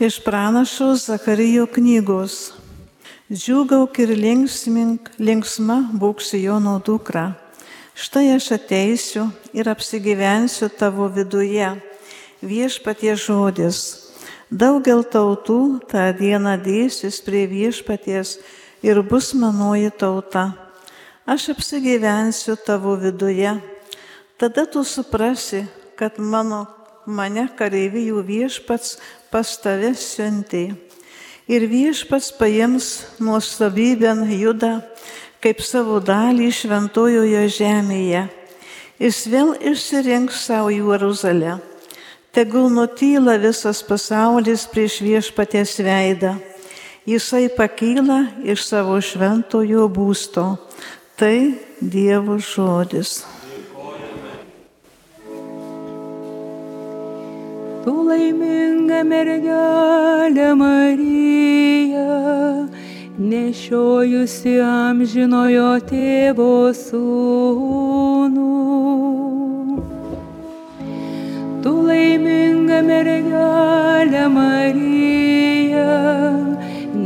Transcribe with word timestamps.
Iš 0.00 0.24
pranašo 0.24 0.94
Zakarijo 0.94 1.66
knygos. 1.66 2.52
Džiugauk 3.32 3.98
ir 4.00 4.08
linksmink, 4.16 5.10
linksma 5.18 5.74
būk 5.92 6.22
Sijono 6.24 6.78
dukra. 6.80 7.34
Štai 7.92 8.30
aš 8.32 8.46
ateisiu 8.56 9.26
ir 9.52 9.68
apsigyvensiu 9.68 10.70
tavo 10.72 11.10
viduje. 11.12 11.68
Viešpatie 12.40 13.12
žodis. 13.12 13.82
Daugel 14.48 15.04
tautų 15.04 15.84
tą 15.92 16.08
dieną 16.16 16.56
dėsis 16.64 17.20
prie 17.20 17.44
viešpaties 17.52 18.38
ir 18.80 19.02
bus 19.04 19.34
manoji 19.36 19.92
tauta. 19.92 20.48
Aš 21.28 21.50
apsigyvensiu 21.58 22.56
tavo 22.56 22.96
viduje. 22.96 23.52
Tada 24.40 24.64
tu 24.64 24.80
suprasi, 24.80 25.66
kad 25.92 26.16
mano, 26.16 26.64
mane 27.04 27.50
kareivijų 27.52 28.24
viešpats 28.24 28.96
pas 29.32 29.56
tave 29.62 29.94
siuntė. 29.96 30.74
Ir 31.50 31.66
viešpats 31.66 32.30
paims 32.38 32.90
nuostabybę 33.18 34.12
judą 34.36 34.80
kaip 35.40 35.62
savo 35.64 35.98
dalį 36.04 36.50
šventojoje 36.52 37.46
žemėje. 37.56 38.26
Jis 39.00 39.24
vėl 39.32 39.54
išsirinks 39.56 40.44
savo 40.46 40.68
Jeruzalę. 40.74 41.56
Tegul 42.30 42.68
nutyla 42.70 43.38
visas 43.40 43.80
pasaulis 43.82 44.66
prieš 44.70 45.00
viešpatės 45.02 45.78
veidą. 45.82 46.36
Jisai 47.08 47.48
pakyla 47.50 48.20
iš 48.44 48.68
savo 48.68 49.00
šventojo 49.00 49.88
būsto. 49.90 50.46
Tai 51.16 51.36
Dievo 51.80 52.36
žodis. 52.36 53.39
Tu 57.90 58.02
laiminga 58.06 59.00
mergelė 59.02 60.50
Marija, 60.58 62.04
nešiojusi 63.30 64.52
amžinojo 64.62 65.72
tėvo 65.88 66.52
sūnų. 66.80 68.46
Tu 71.66 71.74
laiminga 71.90 72.78
mergelė 72.92 74.24
Marija, 74.38 75.88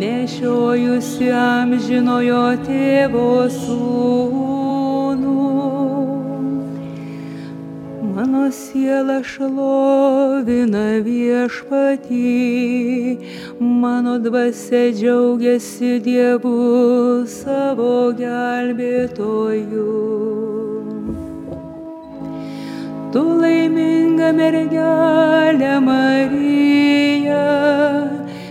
nešiojusi 0.05 1.33
amžinojo 1.49 2.49
tėvo 2.69 3.31
sūnų. 3.57 4.54
Mano 8.45 8.53
siela 8.53 9.23
šlovina 9.25 11.01
viešpatį, 11.01 12.33
mano 13.57 14.19
dvasia 14.21 14.91
džiaugiasi 14.93 15.95
Dievu 16.05 17.25
savo 17.25 18.13
gelbėtoju. 18.19 19.87
Tu 23.17 23.23
laiminga 23.41 24.29
mergelė 24.37 25.73
Marija, 25.87 27.47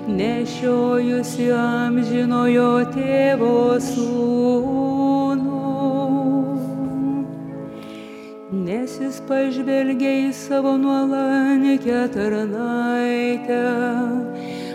nešiojusi 0.09 1.52
amžinojo 1.59 2.73
tėvo 2.97 3.77
sūnų. 3.91 4.92
Jis 9.14 9.22
pažvelgia 9.30 10.09
į 10.25 10.33
savo 10.33 10.73
nuolankę 10.81 12.09
tarnaitę. 12.16 13.61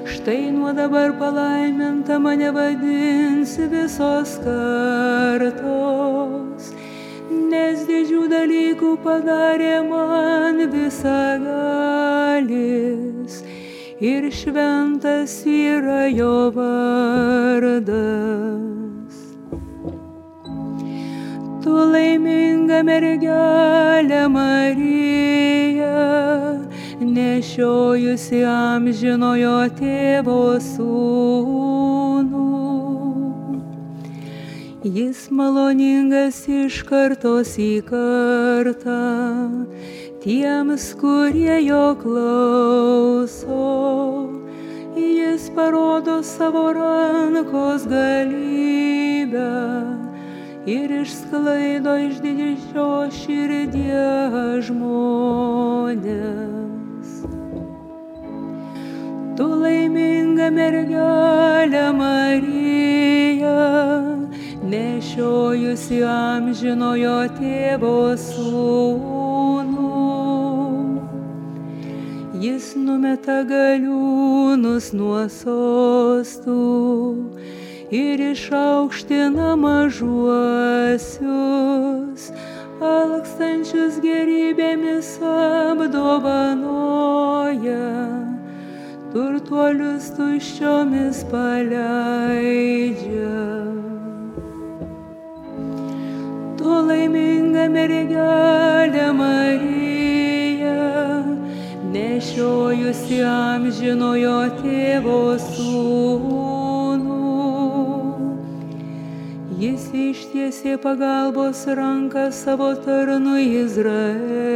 Štai 0.07 0.53
nuo 0.55 0.71
dabar 0.73 1.11
palaiminta 1.19 2.19
mane 2.23 2.51
vadins 2.55 3.59
visos 3.59 4.39
kartos. 4.45 5.51
Nes 7.51 7.83
didžių 7.89 8.29
dalykų 8.31 8.97
padarė 9.03 9.83
man 9.91 10.71
visagalis. 10.71 12.23
Ir 13.99 14.31
šventas 14.31 15.43
yra 15.51 16.07
jo 16.15 16.53
vardas. 16.55 17.99
Laiminga 21.93 22.83
mergelė 22.87 24.23
Marija, 24.33 25.93
nešiojusi 27.01 28.43
amžinojo 28.53 29.59
tėvo 29.79 30.41
sūnų. 30.63 32.47
Jis 34.99 35.27
maloningas 35.35 36.45
iš 36.49 36.83
kartos 36.89 37.57
į 37.61 37.83
kartą 37.89 39.01
tiems, 40.23 40.91
kurie 41.01 41.59
jo 41.67 41.97
klauso. 42.03 43.63
Jis 44.99 45.51
parodo 45.55 46.23
savo 46.23 46.73
rankos 46.73 47.87
galybę 47.91 49.51
ir 50.69 50.91
išsklaido 51.01 51.95
iš 51.97 52.19
didžio 52.21 52.89
širdies 53.19 54.67
žmonės. 54.69 56.09
Tu 59.39 59.47
laiminga 59.63 60.49
mergelė 60.53 61.87
Marija, 61.97 63.55
nešiojusi 64.75 66.03
amžinojo 66.13 67.19
tėvo 67.39 67.99
sūnų. 68.29 69.95
Jis 72.45 72.75
numeta 72.79 73.41
galiūnus 73.49 74.93
nuo 74.95 75.25
sostų 75.33 76.59
ir 77.91 78.21
išaukština 78.21 79.57
mažuosius, 79.57 81.23
alkstančius 82.85 83.97
gerybėmis 84.05 85.17
apdovanoja, 85.25 86.59
turtuolius 89.15 90.11
tuščiomis 90.19 91.25
paleidžia. 91.33 91.79
Tu 96.61 96.69
laiminga 96.91 97.65
mergelė 97.73 99.09
Marija, 99.17 100.77
nešiojusi 101.97 103.25
amžinojo 103.33 104.39
tėvo 104.61 105.21
sūnų. 105.49 106.58
Jis 109.59 109.89
ištiesė 109.91 110.77
pagalbos 110.79 111.67
ranką 111.75 112.31
savo 112.31 112.79
tarnui 112.79 113.59
Izraeliui, 113.59 114.55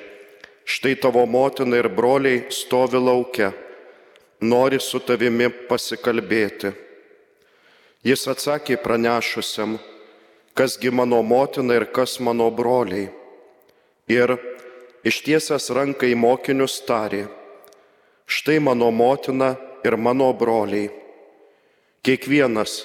štai 0.66 0.96
tavo 0.98 1.22
motina 1.22 1.78
ir 1.78 1.86
broliai 1.86 2.48
stovi 2.50 2.98
laukia, 2.98 3.52
nori 4.42 4.82
su 4.82 4.98
tavimi 4.98 5.46
pasikalbėti. 5.70 6.74
Jis 8.02 8.26
atsakė 8.26 8.82
pranešusiam, 8.82 9.78
kasgi 10.54 10.90
mano 10.90 11.22
motina 11.22 11.74
ir 11.74 11.86
kas 11.92 12.20
mano 12.20 12.50
broliai. 12.50 13.08
Ir 14.08 14.36
ištiesęs 15.06 15.70
ranką 15.72 16.08
į 16.10 16.16
mokinius 16.18 16.80
tarė, 16.86 17.26
štai 18.26 18.58
mano 18.60 18.90
motina 18.90 19.54
ir 19.84 19.96
mano 19.96 20.32
broliai. 20.34 20.90
Kiekvienas, 22.02 22.82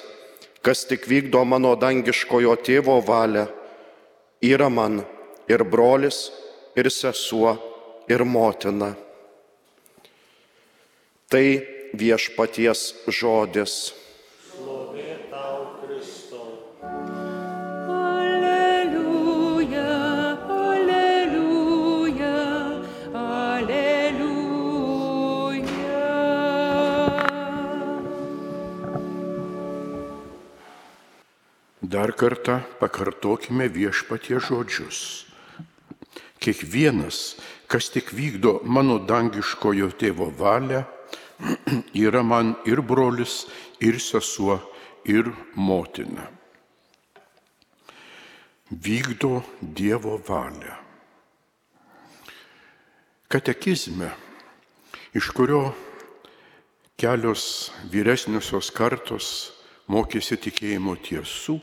kas 0.62 0.84
tik 0.86 1.08
vykdo 1.10 1.42
mano 1.44 1.74
dangiškojo 1.74 2.54
tėvo 2.62 3.00
valią, 3.02 3.48
yra 4.42 4.68
man 4.70 5.02
ir 5.50 5.64
brolis, 5.64 6.28
ir 6.78 6.90
sesuo, 6.90 7.56
ir 8.08 8.22
motina. 8.24 8.94
Tai 11.28 11.46
viešpaties 11.98 12.82
žodis. 13.10 13.92
Dar 31.88 32.10
kartą 32.12 32.58
pakartokime 32.80 33.64
viešpatie 33.72 34.36
žodžius. 34.44 35.24
Kiekvienas, 36.36 37.38
kas 37.64 37.88
tik 37.94 38.10
vykdo 38.12 38.58
mano 38.68 38.98
dangiškojo 39.00 39.88
tėvo 39.96 40.26
valią, 40.36 40.82
yra 42.04 42.20
man 42.20 42.50
ir 42.68 42.82
brolis, 42.84 43.46
ir 43.80 43.96
sesuo, 44.04 44.58
ir 45.08 45.30
motina. 45.56 46.26
Vykdo 48.68 49.40
Dievo 49.62 50.18
valią. 50.28 50.76
Katekizme, 53.32 54.10
iš 55.16 55.32
kurio 55.32 55.70
kelios 57.00 57.72
vyresniosios 57.88 58.68
kartos 58.76 59.32
mokėsi 59.88 60.36
tikėjimo 60.36 60.98
tiesų, 61.00 61.56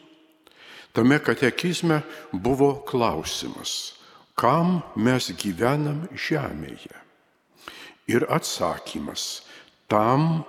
tame 0.95 1.19
katekizme 1.19 2.01
buvo 2.31 2.71
klausimas, 2.88 3.95
kam 4.39 4.80
mes 4.95 5.27
gyvenam 5.36 6.06
žemėje. 6.15 6.95
Ir 8.07 8.24
atsakymas 8.31 9.44
tam, 9.92 10.45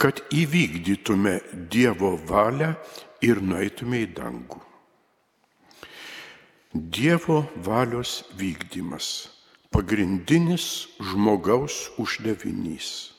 kad 0.00 0.22
įvykdytume 0.32 1.40
Dievo 1.68 2.14
valią 2.16 2.72
ir 3.20 3.42
nueitume 3.44 4.00
į 4.06 4.08
dangų. 4.16 4.62
Dievo 6.72 7.42
valios 7.56 8.22
vykdymas- 8.38 9.28
pagrindinis 9.74 10.86
žmogaus 11.00 11.90
uždavinys. 11.98 13.12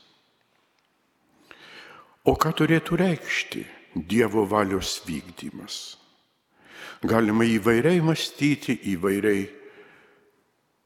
O 2.25 2.33
ką 2.35 2.53
turėtų 2.53 2.97
reikšti 2.97 3.65
Dievo 3.95 4.45
valios 4.47 5.01
vykdymas? 5.05 6.00
Galima 7.01 7.45
įvairiai 7.47 8.01
mąstyti, 8.05 8.75
įvairiai 8.93 9.47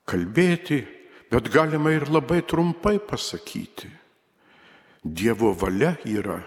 kalbėti, 0.07 0.79
bet 1.31 1.49
galima 1.51 1.91
ir 1.91 2.07
labai 2.07 2.41
trumpai 2.47 2.99
pasakyti. 3.03 3.89
Dievo 5.03 5.51
valia 5.53 5.95
yra, 6.07 6.39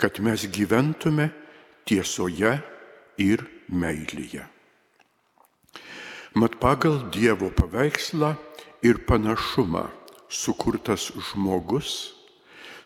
kad 0.00 0.18
mes 0.24 0.46
gyventume 0.48 1.28
tiesoje 1.84 2.56
ir 3.20 3.44
meilėje. 3.68 4.46
Mat 6.34 6.56
pagal 6.56 7.10
Dievo 7.12 7.50
paveikslą 7.52 8.32
ir 8.82 9.02
panašumą 9.04 9.84
sukurtas 10.32 11.10
žmogus 11.12 12.14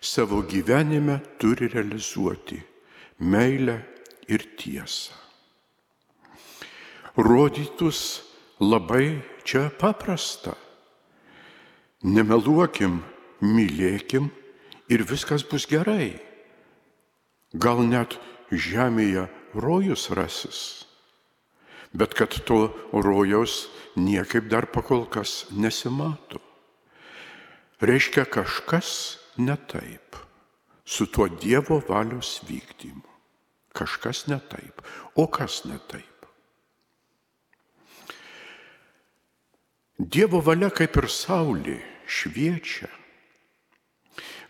savo 0.01 0.43
gyvenime 0.43 1.21
turi 1.39 1.71
realizuoti 1.71 2.59
meilę 3.21 3.79
ir 4.29 4.43
tiesą. 4.59 5.26
Rodytus 7.17 8.21
labai 8.61 9.23
čia 9.41 9.71
paprasta. 9.73 10.53
Nemeluokim, 12.05 13.01
mylėkim 13.41 14.29
ir 14.93 15.05
viskas 15.09 15.41
bus 15.49 15.65
gerai. 15.65 16.21
Gal 17.57 17.81
net 17.89 18.19
žemėje 18.53 19.27
rojus 19.57 20.11
rasis. 20.13 20.61
Bet 21.97 22.13
kad 22.13 22.37
to 22.45 22.69
rojaus 22.93 23.71
niekaip 23.97 24.51
dar 24.53 24.69
pakol 24.69 25.07
kas 25.09 25.47
nesimato. 25.57 26.43
Reiškia 27.81 28.27
kažkas 28.29 29.17
ne 29.41 29.57
taip 29.57 30.21
su 30.87 31.07
tuo 31.07 31.29
Dievo 31.29 31.81
valios 31.89 32.41
vykdymu. 32.45 33.09
Kažkas 33.73 34.27
ne 34.27 34.39
taip. 34.41 34.81
O 35.15 35.27
kas 35.27 35.65
ne 35.65 35.79
taip? 35.89 36.16
Dievo 39.99 40.43
valia 40.45 40.69
kaip 40.69 40.99
ir 41.01 41.07
saulė 41.09 41.79
šviečia. 42.05 42.91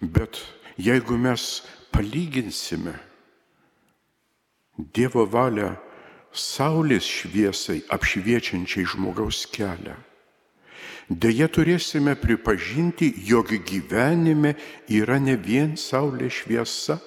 Bet 0.02 0.40
jeigu 0.74 1.14
mes 1.14 1.62
palyginsime 1.94 2.96
Dievo 4.76 5.22
valią 5.30 5.70
saulės 6.34 7.06
šviesai 7.06 7.78
apšviečiančiai 7.94 8.84
žmogaus 8.90 9.46
kelią, 9.54 9.94
dėja 11.08 11.46
turėsime 11.48 12.16
pripažinti, 12.18 13.08
jog 13.30 13.54
gyvenime 13.70 14.52
yra 14.90 15.16
ne 15.22 15.38
vien 15.38 15.78
saulės 15.80 16.42
šviesa, 16.42 16.98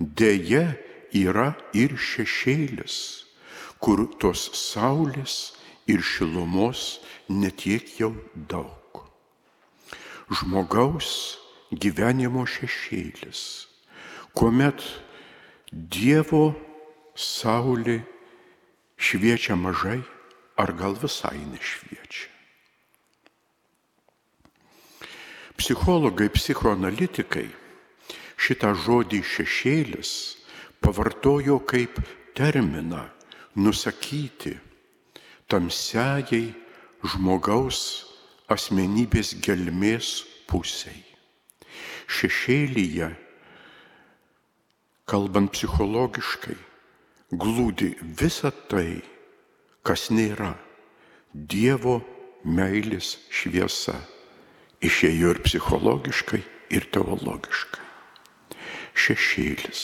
dėja 0.00 0.72
yra 1.12 1.52
ir 1.76 1.94
šešėlis, 2.00 2.96
kur 3.78 4.08
tos 4.18 4.48
saulės 4.56 5.52
ir 5.86 6.00
šilumos 6.02 7.04
netiek 7.28 7.88
jau 7.98 8.12
daug. 8.34 9.04
Žmogaus 10.32 11.38
gyvenimo 11.72 12.44
šešėlis, 12.48 13.40
kuomet 14.36 14.82
Dievo 15.74 16.54
saulė 17.18 17.98
šviečia 18.94 19.56
mažai 19.58 19.98
ar 20.56 20.70
gal 20.78 20.94
visai 20.94 21.40
nešviečia. 21.50 22.30
Psichologai, 25.58 26.28
psichoanalitikai 26.30 27.48
šitą 28.38 28.74
žodį 28.84 29.22
šešėlis 29.22 30.10
pavartojo 30.82 31.60
kaip 31.64 31.98
terminą 32.36 33.06
nusakyti 33.56 34.58
tamsiajai 35.48 36.63
žmogaus 37.04 37.80
asmenybės 38.48 39.34
gelmės 39.44 40.22
pusiai. 40.48 41.02
Šešėlyje, 42.08 43.10
kalbant 45.08 45.52
psichologiškai, 45.52 46.56
glūdi 47.32 47.94
visa 48.20 48.52
tai, 48.70 49.02
kas 49.84 50.08
nėra 50.12 50.54
Dievo 51.34 51.98
meilės 52.46 53.16
šviesa. 53.26 53.96
Išėjo 54.84 55.32
ir 55.34 55.40
psichologiškai, 55.42 56.40
ir 56.76 56.84
teologiškai. 56.94 57.82
Šešėlis. 58.94 59.82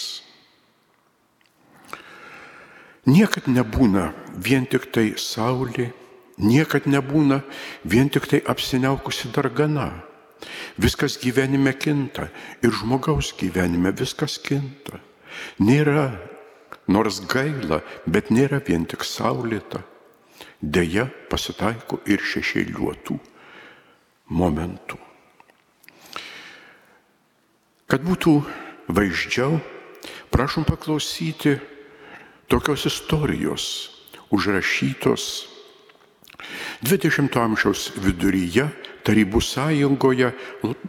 Niekad 3.10 3.48
nebūna 3.50 4.12
vien 4.38 4.68
tik 4.70 4.86
tai 4.94 5.08
saulė, 5.18 5.88
niekad 6.42 6.88
nebūna 6.90 7.40
vien 7.84 8.10
tik 8.12 8.26
tai 8.30 8.40
apsiniaukusi 8.44 9.30
dargana. 9.34 9.90
Viskas 10.80 11.18
gyvenime 11.20 11.74
kinta 11.76 12.30
ir 12.64 12.72
žmogaus 12.72 13.34
gyvenime 13.36 13.92
viskas 13.92 14.38
kinta. 14.40 15.00
Nėra, 15.60 16.10
nors 16.88 17.20
gaila, 17.28 17.82
bet 18.06 18.32
nėra 18.32 18.60
vien 18.64 18.86
tik 18.88 19.04
saulėta. 19.04 19.84
Deja, 20.60 21.06
pasitaiko 21.28 22.00
ir 22.08 22.20
šešėliuotų 22.20 23.16
momentų. 24.36 24.98
Kad 27.90 28.04
būtų 28.06 28.34
vaizdžiau, 28.92 29.58
prašom 30.30 30.64
paklausyti 30.68 31.56
tokios 32.46 32.86
istorijos 32.86 33.64
užrašytos 34.30 35.24
20-ojo 36.84 37.44
amžiaus 37.44 37.90
viduryje 38.00 38.68
Tarybų 39.00 39.40
sąjungoje 39.40 40.28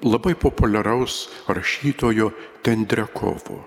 labai 0.03 0.33
populiaraus 0.35 1.29
rašytojo 1.47 2.31
Tendrekovo. 2.63 3.61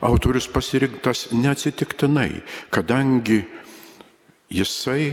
Autorius 0.00 0.46
pasirinktas 0.48 1.28
neatsitiktinai, 1.34 2.40
kadangi 2.70 3.42
jisai 4.48 5.10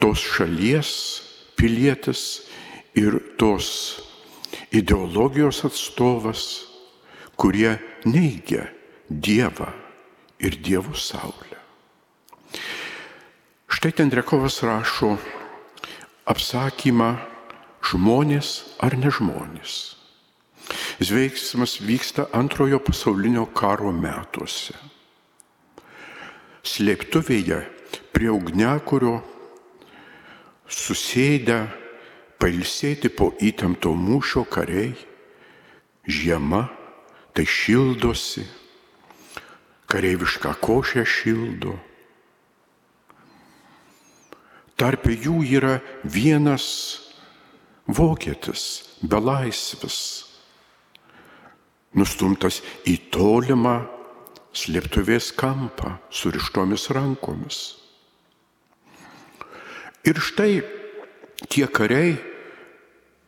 tos 0.00 0.24
šalies 0.24 0.90
pilietis 1.54 2.48
ir 2.96 3.20
tos 3.38 4.00
ideologijos 4.72 5.62
atstovas, 5.68 6.42
kurie 7.36 7.76
neigia 8.04 8.66
Dievą 9.10 9.68
ir 10.38 10.56
Dievo 10.62 10.94
saulę. 10.94 11.49
Štai 13.80 13.94
Tendrekovas 13.96 14.58
rašo 14.60 15.14
apsakymą 16.28 17.14
žmonės 17.88 18.50
ar 18.76 18.92
ne 18.92 19.08
žmonės. 19.08 19.76
Veiksmas 21.00 21.78
vyksta 21.80 22.26
antrojo 22.36 22.76
pasaulinio 22.84 23.46
karo 23.56 23.88
metuose. 23.88 24.76
Slėptuvėje 26.60 27.62
prie 28.12 28.28
ugnekurio 28.28 29.16
susėdę 30.68 31.62
pailsėti 32.36 33.08
po 33.08 33.32
įtempto 33.40 33.96
mūšio 33.96 34.44
kariai, 34.44 34.92
žiema 36.04 36.66
tai 37.32 37.48
šildosi, 37.48 38.44
kareivišką 39.88 40.58
košę 40.68 41.08
šildo. 41.08 41.80
Tarp 44.80 45.10
jų 45.12 45.42
yra 45.44 45.74
vienas 46.08 46.66
vokietis, 47.84 48.62
belaisvis, 49.04 49.98
nustumtas 51.92 52.62
į 52.88 52.96
tolimą 53.12 53.82
slėptuvės 54.56 55.30
kampą 55.36 55.98
surištomis 56.08 56.88
rankomis. 56.96 57.60
Ir 60.08 60.16
štai 60.16 60.62
tie 61.52 61.66
kariai, 61.68 62.16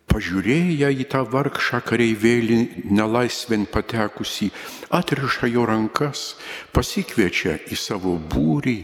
pažiūrėję 0.09 0.89
į 1.05 1.07
tą 1.13 1.21
vargšą 1.29 1.83
kareivėlį 1.85 2.89
nelaisvin 2.97 3.69
patekusį, 3.69 4.49
atriša 4.93 5.53
jo 5.53 5.67
rankas, 5.69 6.35
pasikviečia 6.73 7.59
į 7.69 7.77
savo 7.77 8.17
būrį, 8.17 8.79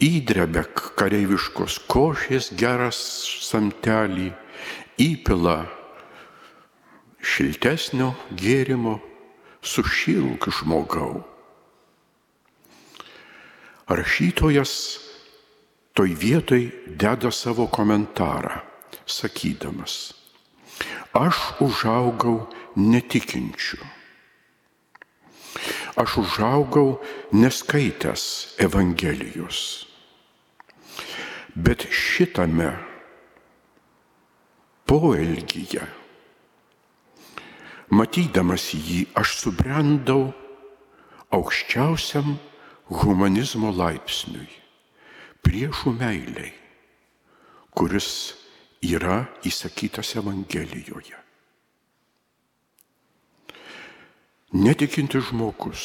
įdrebia 0.00 0.64
kareiviškos 0.96 1.76
košės 1.90 2.50
geras 2.56 2.98
samtelį, 3.44 4.30
įpila 5.00 5.58
šiltesnio 7.20 8.14
gėrimo, 8.32 8.96
sušilk 9.60 10.48
žmogau. 10.56 11.20
Rašytojas 13.90 14.72
toj 15.92 16.14
vietoj 16.16 16.62
deda 16.86 17.32
savo 17.34 17.66
komentarą, 17.68 18.62
sakydamas, 19.04 20.14
aš 21.12 21.36
užaugau 21.60 22.48
netikinčiu. 22.76 23.82
Aš 26.00 26.16
užaugau 26.22 27.00
neskaitęs 27.34 28.54
Evangelijos. 28.62 29.89
Bet 31.54 31.86
šitame 31.90 32.70
poelgyje, 34.86 35.82
matydamas 37.90 38.70
jį, 38.74 39.04
aš 39.18 39.34
subrendau 39.42 40.30
aukščiausiam 41.34 42.36
humanizmo 43.00 43.70
laipsniui 43.74 44.60
priešų 45.46 45.92
meiliai, 45.96 46.52
kuris 47.74 48.10
yra 48.84 49.24
įsakytas 49.46 50.14
Evangelijoje. 50.20 51.18
Netikintis 54.50 55.28
žmogus 55.30 55.82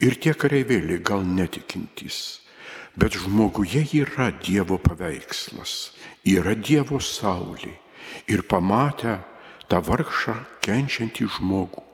ir 0.00 0.16
tie 0.16 0.32
kareivėliai 0.32 1.02
gal 1.04 1.26
netikintys, 1.26 2.40
bet 2.96 3.18
žmoguje 3.18 3.84
yra 4.02 4.30
Dievo 4.42 4.78
paveikslas, 4.82 5.92
yra 6.26 6.54
Dievo 6.54 7.00
saulė 7.00 7.76
ir 8.30 8.42
pamatę 8.48 9.20
tą 9.70 9.80
vargšą 9.86 10.34
kenčiantį 10.64 11.28
žmogų. 11.36 11.84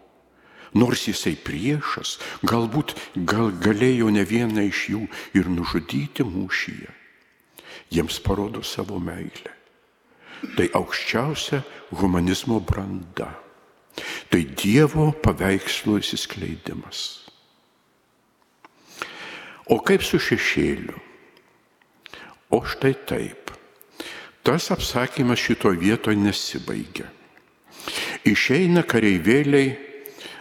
Nors 0.77 1.07
jisai 1.09 1.37
priešas, 1.41 2.17
galbūt 2.45 2.97
gal 3.17 3.53
galėjo 3.65 4.11
ne 4.13 4.25
vieną 4.29 4.67
iš 4.69 4.81
jų 4.93 5.03
ir 5.39 5.49
nužudyti 5.49 6.27
mūšyje, 6.27 6.91
jiems 7.93 8.19
parodo 8.21 8.65
savo 8.67 8.99
meilę. 9.01 9.53
Tai 10.57 10.67
aukščiausia 10.77 11.63
humanizmo 11.97 12.61
branda. 12.61 13.31
Tai 14.29 14.43
Dievo 14.45 15.13
paveikslo 15.25 15.97
įsiskleidimas. 16.03 17.26
O 19.67 19.81
kaip 19.83 20.05
su 20.07 20.21
šešėliu? 20.23 20.95
O 22.55 22.63
štai 22.63 22.95
taip. 23.09 23.51
Tas 24.47 24.71
apsakymas 24.71 25.43
šito 25.43 25.73
vietoje 25.75 26.19
nesibaigia. 26.21 27.09
Išeina 28.27 28.85
kareivėliai 28.87 29.73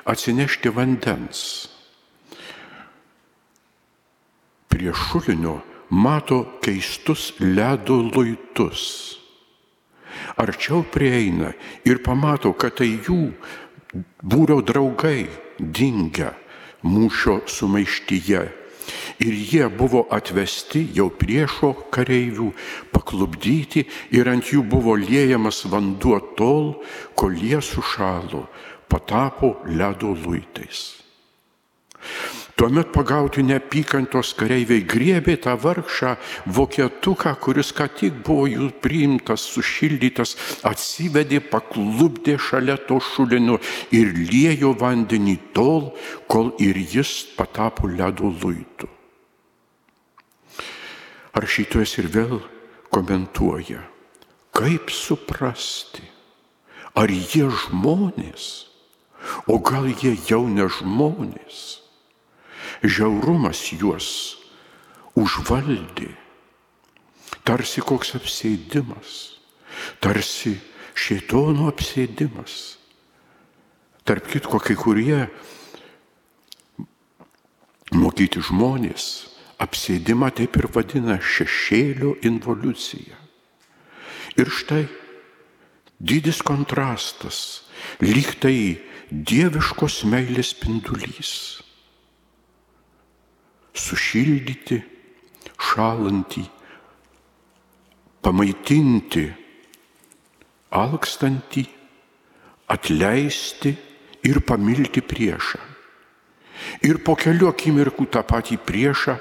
atsinešti 0.06 0.70
vandens. 0.74 1.42
Prie 4.70 4.94
šulinio 4.94 5.60
mato 5.90 6.60
keistus 6.62 7.32
ledo 7.40 7.98
luitus. 8.06 8.84
Arčiau 10.38 10.84
prieina 10.84 11.54
ir 11.86 12.02
pamato, 12.06 12.54
kad 12.54 12.78
tai 12.78 12.92
jų 12.94 13.34
būrio 14.22 14.60
draugai 14.66 15.26
dingia 15.60 16.34
mūšio 16.86 17.42
sumaištyje. 17.50 18.44
Ir 19.24 19.32
jie 19.32 19.68
buvo 19.72 20.04
atvesti 20.12 20.82
jau 20.96 21.08
priešo 21.08 21.72
kareivių, 21.96 22.50
paklubdyti 22.92 23.86
ir 24.12 24.28
ant 24.28 24.52
jų 24.52 24.66
buvo 24.68 24.98
liejamas 25.00 25.64
vanduo 25.72 26.20
tol, 26.36 26.74
kol 27.16 27.32
jie 27.40 27.62
sušalo, 27.64 28.44
patapo 28.92 29.56
ledo 29.72 30.12
luitais. 30.12 31.06
Tuomet 32.56 32.94
pagauti 32.96 33.44
neapykantos 33.44 34.30
kareiviai 34.40 34.86
griebė 34.88 35.36
tą 35.44 35.58
vargšą 35.60 36.14
vokietuką, 36.56 37.34
kuris 37.44 37.74
ką 37.76 37.90
tik 38.00 38.22
buvo 38.24 38.46
jų 38.48 38.70
priimtas, 38.84 39.44
sušildytas, 39.52 40.38
atsivedė, 40.72 41.42
paklubdė 41.52 42.38
šalia 42.40 42.78
to 42.88 43.02
šulinio 43.04 43.60
ir 43.92 44.16
liejo 44.32 44.72
vandenį 44.80 45.36
tol, 45.58 45.92
kol 46.32 46.54
ir 46.64 46.80
jis 46.80 47.26
patapo 47.36 47.92
ledo 47.92 48.32
luitų. 48.32 48.95
Rašytojas 51.36 51.98
ir 52.00 52.08
vėl 52.08 52.38
komentuoja, 52.96 53.82
kaip 54.56 54.92
suprasti, 54.94 56.06
ar 56.96 57.12
jie 57.12 57.50
žmonės, 57.52 58.46
o 59.52 59.60
gal 59.60 59.90
jie 59.90 60.16
jau 60.30 60.46
ne 60.48 60.70
žmonės. 60.72 61.82
žiaurumas 62.84 63.60
juos 63.74 64.38
užvaldė, 65.16 66.12
tarsi 67.44 67.82
koks 67.82 68.16
apsėdimas, 68.20 69.40
tarsi 70.00 70.58
šėtono 70.96 71.70
apsėdimas. 71.72 72.78
Tarp 74.06 74.28
kitko, 74.30 74.60
kai 74.62 74.76
kurie 74.78 75.26
mokyti 77.96 78.44
žmonės 78.44 79.35
apsėdimą 79.66 80.32
taip 80.38 80.58
ir 80.60 80.70
vadina 80.74 81.18
šešėlio 81.20 82.16
involucija. 82.28 83.18
Ir 84.36 84.52
štai 84.52 84.86
didis 86.00 86.42
kontrastas, 86.46 87.64
lyg 88.04 88.36
tai 88.44 88.82
dieviškos 89.12 90.04
meilės 90.12 90.52
spindulys. 90.56 91.32
Sušildyti, 93.76 94.80
šalantį, 95.60 96.44
pamaitinti, 98.24 99.26
alkstantį, 100.76 101.66
atleisti 102.72 103.76
ir 104.26 104.42
pamilti 104.48 105.04
priešą. 105.06 105.62
Ir 106.88 107.02
po 107.04 107.18
kelių 107.20 107.52
akimirkų 107.52 108.08
tą 108.12 108.24
patį 108.26 108.58
priešą 108.64 109.18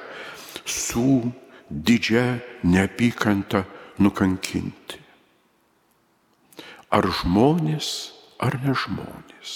su 0.64 1.32
didžia 1.70 2.40
neapykanta 2.62 3.64
nukankinti. 3.98 5.00
Ar 6.94 7.06
žmonės, 7.20 7.88
ar 8.38 8.56
ne 8.62 8.74
žmonės. 8.74 9.54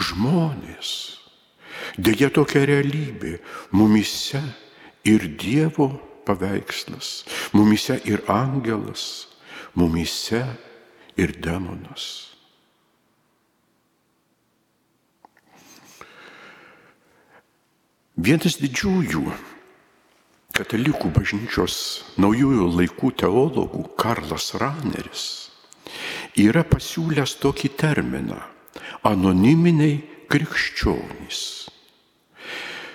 Žmonės. 0.00 0.90
Deja 1.98 2.30
tokia 2.32 2.64
realybė 2.66 3.38
mumise 3.74 4.40
ir 5.04 5.26
Dievo 5.38 5.90
paveikslas, 6.24 7.24
mumise 7.52 7.98
ir 8.08 8.24
angelas, 8.30 9.28
mumise 9.76 10.44
ir 11.20 11.34
demonas. 11.44 12.33
Vienas 18.14 18.60
didžiųjų 18.62 19.24
katalikų 20.54 21.08
bažnyčios 21.16 21.76
naujųjų 22.14 22.68
laikų 22.78 23.08
teologų 23.18 23.80
Karlas 23.98 24.52
Raneris 24.54 25.24
yra 26.38 26.62
pasiūlęs 26.62 27.34
tokį 27.42 27.72
terminą- 27.74 28.38
anoniminiai 29.10 29.98
krikščionys. 30.30 31.40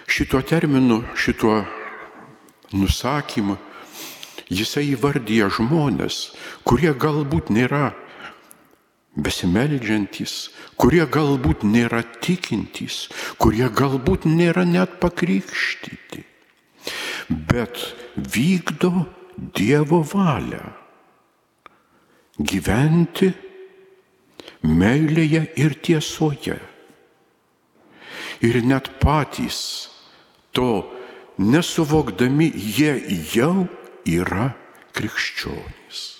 Šituo 0.07 0.39
terminu, 0.39 1.03
šituo 1.19 1.67
nusakymu 2.71 3.57
jisai 4.47 4.95
įvardyja 4.95 5.51
žmonės, 5.51 6.31
kurie 6.63 6.95
galbūt 6.95 7.51
nėra 7.51 7.91
besimeldžiantys, 9.17 10.49
kurie 10.79 11.05
galbūt 11.09 11.63
nėra 11.65 12.03
tikintys, 12.21 13.07
kurie 13.41 13.69
galbūt 13.69 14.27
nėra 14.29 14.65
net 14.67 14.99
pakrikštyti, 15.01 16.25
bet 17.29 17.81
vykdo 18.15 19.07
Dievo 19.39 20.01
valią 20.03 20.65
gyventi 22.39 23.29
meilėje 24.67 25.45
ir 25.59 25.75
tiesoje. 25.79 26.57
Ir 28.43 28.59
net 28.63 28.91
patys 28.99 29.89
to 30.55 30.87
nesuvokdami, 31.39 32.51
jie 32.51 32.95
jau 33.31 33.67
yra 34.03 34.53
krikščionys. 34.95 36.18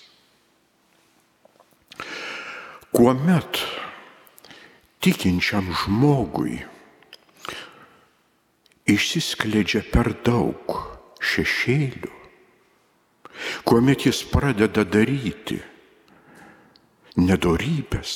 Kuomet 2.90 3.60
tikinčiam 4.98 5.68
žmogui 5.70 6.56
išsiskleidžia 8.90 9.84
per 9.92 10.10
daug 10.26 10.74
šešėlių, 11.22 12.10
kuomet 13.62 14.08
jis 14.08 14.24
pradeda 14.32 14.82
daryti 14.82 15.60
nedorybės, 17.14 18.14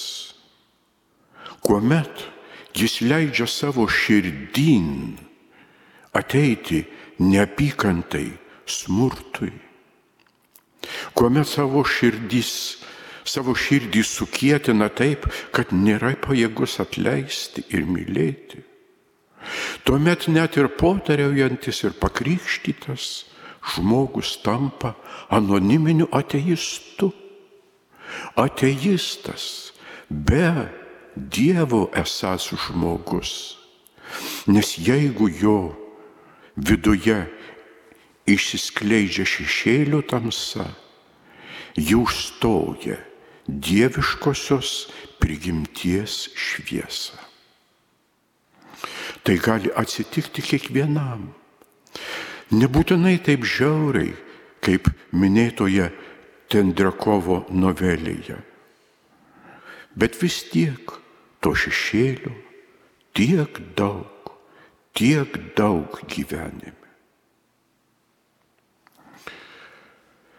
kuomet 1.63 2.27
jis 2.75 2.99
leidžia 3.07 3.47
savo 3.47 3.87
širdin 3.87 5.15
ateiti 6.19 6.83
neapykantai, 7.23 8.27
smurtui, 8.67 9.53
kuomet 11.15 11.47
savo 11.47 11.87
širdys 11.87 12.83
savo 13.25 13.55
širdį 13.57 14.05
sukėtina 14.05 14.91
taip, 14.93 15.27
kad 15.53 15.73
nėra 15.73 16.15
pajėgus 16.21 16.79
atleisti 16.85 17.65
ir 17.73 17.89
mylėti. 17.89 18.63
Tuomet 19.85 20.29
net 20.33 20.57
ir 20.57 20.71
potariaujantis 20.81 21.83
ir 21.85 21.97
pakrikštytas 22.01 23.25
žmogus 23.75 24.39
tampa 24.45 24.95
anoniminiu 25.29 26.09
ateistu. 26.13 27.13
Ateistas 28.37 29.73
be 30.09 30.71
Dievo 31.15 31.91
esas 31.95 32.49
žmogus. 32.51 33.55
Nes 34.51 34.75
jeigu 34.83 35.29
jo 35.31 35.59
viduje 36.59 37.21
išsiskleidžia 38.27 39.23
šešėlių 39.23 40.01
tamsa, 40.11 40.67
jų 41.79 42.03
užstoja 42.03 42.99
dieviškosios 43.49 44.89
prigimties 45.21 46.31
šviesą. 46.37 47.19
Tai 49.25 49.37
gali 49.41 49.73
atsitikti 49.73 50.45
kiekvienam. 50.45 51.31
Nebūtinai 52.53 53.17
taip 53.25 53.47
žiauriai, 53.49 54.13
kaip 54.65 54.91
minėtoje 55.17 55.89
Tendrakovo 56.53 57.41
novelėje. 57.49 58.37
Bet 59.97 60.19
vis 60.21 60.43
tiek 60.53 60.93
to 61.41 61.55
šešėlio 61.57 62.35
tiek 63.17 63.61
daug, 63.79 64.33
tiek 64.93 65.39
daug 65.57 65.97
gyvenime. 66.11 66.75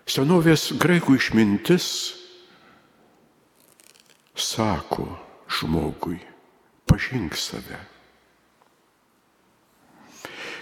Senovės 0.05 0.69
graikų 0.77 1.17
išmintis 1.17 1.87
sako 4.35 5.07
žmogui, 5.49 6.19
pažink 6.85 7.35
save. 7.37 7.79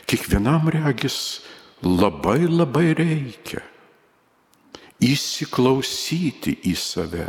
Kiekvienam 0.05 0.69
regis 0.69 1.41
labai 1.81 2.45
labai 2.47 2.93
reikia 2.97 3.63
įsiklausyti 5.03 6.57
į 6.69 6.75
save, 6.79 7.27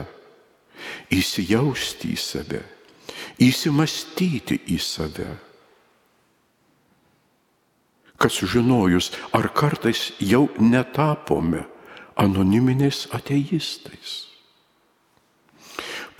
įsijausti 1.14 2.12
į 2.14 2.18
save, 2.20 2.60
įsimastyti 3.42 4.60
į 4.74 4.78
save. 4.82 5.30
Kad 8.14 8.30
sužinojus, 8.30 9.10
ar 9.34 9.50
kartais 9.50 10.12
jau 10.22 10.46
netapome 10.60 11.64
anoniminiais 12.14 13.08
ateistais. 13.12 14.33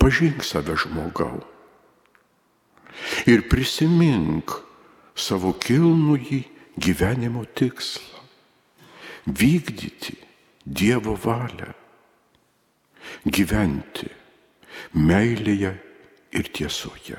Pažink 0.04 0.44
save 0.44 0.76
žmogau. 0.76 1.38
Ir 3.24 3.46
prisimink 3.48 4.52
savo 5.16 5.54
kilnųjį 5.56 6.42
gyvenimo 6.76 7.46
tikslą. 7.56 8.20
Vykdyti 9.24 10.18
Dievo 10.68 11.16
valią. 11.16 11.70
Gyventi 13.24 14.10
meilėje 14.92 15.72
ir 16.36 16.52
tiesoje. 16.52 17.16